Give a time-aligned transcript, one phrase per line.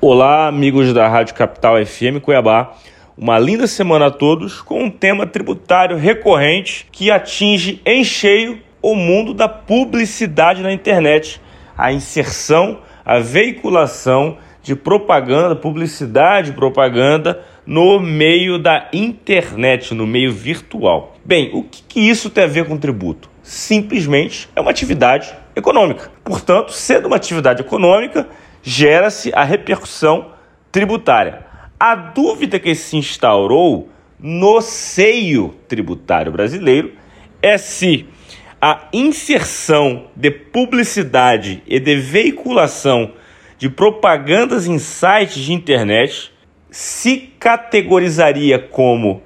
[0.00, 2.72] Olá, amigos da Rádio Capital FM Cuiabá.
[3.16, 8.94] Uma linda semana a todos com um tema tributário recorrente que atinge em cheio o
[8.94, 11.40] mundo da publicidade na internet,
[11.76, 21.16] a inserção, a veiculação de propaganda, publicidade, propaganda no meio da internet, no meio virtual.
[21.24, 23.28] Bem, o que, que isso tem a ver com tributo?
[23.42, 26.08] Simplesmente é uma atividade econômica.
[26.22, 28.28] Portanto, sendo uma atividade econômica,
[28.62, 30.32] gera-se a repercussão
[30.70, 31.46] tributária.
[31.78, 33.88] A dúvida que se instaurou
[34.18, 36.92] no seio tributário brasileiro
[37.40, 38.06] é se
[38.60, 43.12] a inserção de publicidade e de veiculação
[43.56, 46.32] de propagandas em sites de internet
[46.70, 49.22] se categorizaria como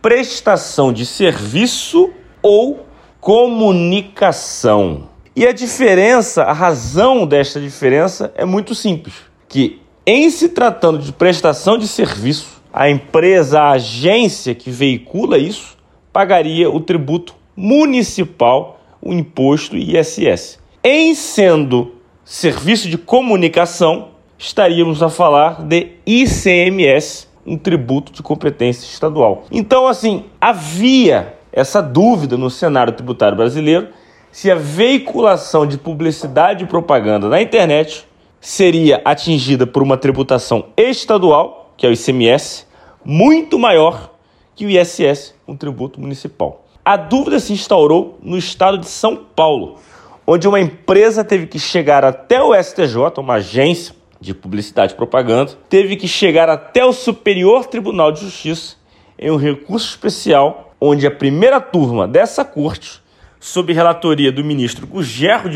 [0.00, 2.86] prestação de serviço ou
[3.20, 5.09] comunicação.
[5.34, 9.14] E a diferença, a razão desta diferença é muito simples,
[9.48, 15.76] que em se tratando de prestação de serviço, a empresa, a agência que veicula isso,
[16.12, 20.58] pagaria o tributo municipal, o imposto ISS.
[20.82, 21.94] Em sendo
[22.24, 29.44] serviço de comunicação, estaríamos a falar de ICMS, um tributo de competência estadual.
[29.50, 33.88] Então, assim, havia essa dúvida no cenário tributário brasileiro
[34.32, 38.06] se a veiculação de publicidade e propaganda na internet
[38.40, 42.66] seria atingida por uma tributação estadual, que é o ICMS,
[43.04, 44.12] muito maior
[44.54, 46.64] que o ISS, um tributo municipal.
[46.84, 49.78] A dúvida se instaurou no estado de São Paulo,
[50.26, 55.52] onde uma empresa teve que chegar até o STJ, uma agência de publicidade e propaganda,
[55.68, 58.76] teve que chegar até o Superior Tribunal de Justiça
[59.18, 63.02] em um recurso especial, onde a primeira turma dessa corte
[63.40, 65.48] sob relatoria do ministro Gurgel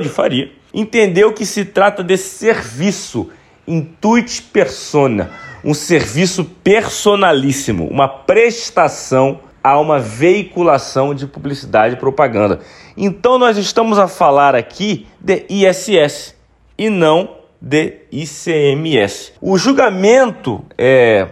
[0.00, 3.30] de, Faria, entendeu que se trata de serviço
[3.66, 5.30] intuit persona,
[5.64, 12.60] um serviço personalíssimo, uma prestação a uma veiculação de publicidade e propaganda.
[12.96, 16.34] Então nós estamos a falar aqui de ISS
[16.76, 19.32] e não de ICMS.
[19.40, 21.28] O julgamento é,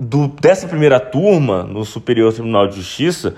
[0.00, 3.36] do, dessa primeira turma no Superior Tribunal de Justiça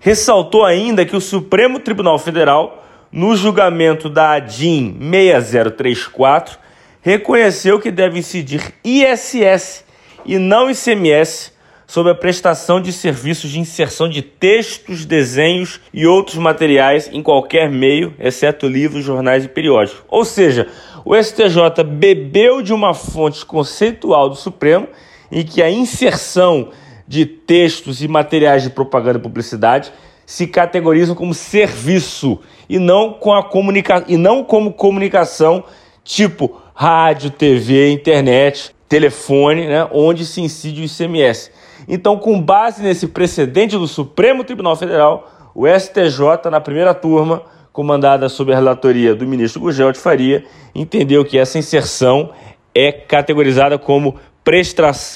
[0.00, 6.58] ressaltou ainda que o Supremo Tribunal Federal, no julgamento da ADIM 6034,
[7.00, 9.84] reconheceu que deve incidir ISS
[10.24, 11.52] e não ICMS
[11.86, 17.70] sobre a prestação de serviços de inserção de textos, desenhos e outros materiais em qualquer
[17.70, 20.02] meio, exceto livros, jornais e periódicos.
[20.06, 20.68] Ou seja,
[21.02, 24.86] o STJ bebeu de uma fonte conceitual do Supremo
[25.32, 26.68] em que a inserção
[27.08, 29.90] de textos e materiais de propaganda e publicidade
[30.26, 32.38] se categorizam como serviço
[32.68, 35.64] e não, com a comunica e não como comunicação
[36.04, 41.50] tipo rádio, TV, internet, telefone, né, onde se incide o ICMS.
[41.88, 47.42] Então, com base nesse precedente do Supremo Tribunal Federal, o STJ, na primeira turma,
[47.72, 50.44] comandada sob a relatoria do ministro Gugel de Faria,
[50.74, 52.30] entendeu que essa inserção
[52.74, 54.16] é categorizada como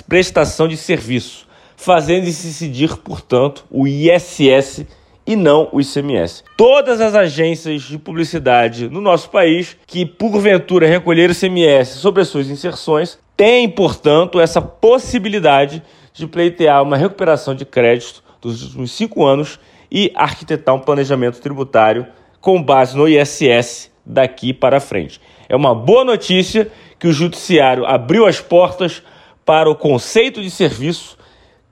[0.09, 1.52] prestação de serviço
[1.83, 4.87] fazendo-se incidir, portanto, o ISS
[5.27, 6.45] e não o ICMS.
[6.57, 12.49] Todas as agências de publicidade no nosso país que, porventura, recolheram ICMS sobre as suas
[12.49, 15.83] inserções têm, portanto, essa possibilidade
[16.15, 19.59] de pleitear uma recuperação de crédito dos últimos cinco anos
[19.91, 22.07] e arquitetar um planejamento tributário
[22.41, 25.21] com base no ISS daqui para frente.
[25.49, 29.03] É uma boa notícia que o Judiciário abriu as portas
[29.45, 31.21] para o conceito de serviço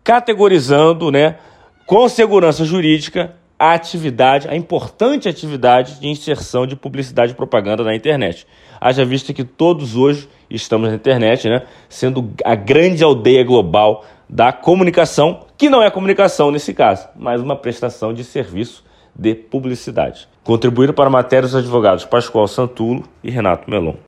[0.02, 1.36] categorizando, né,
[1.86, 7.94] com segurança jurídica, a atividade, a importante atividade de inserção de publicidade e propaganda na
[7.94, 8.46] internet.
[8.80, 14.52] Haja vista que todos hoje estamos na internet, né, sendo a grande aldeia global da
[14.52, 18.82] comunicação, que não é comunicação nesse caso, mas uma prestação de serviço
[19.14, 20.28] de publicidade.
[20.42, 23.94] Contribuíram para a matéria os advogados Pascoal Santulo e Renato Melon.